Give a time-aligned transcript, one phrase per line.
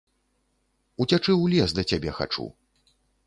[1.03, 2.45] Уцячы ў лес да цябе хачу.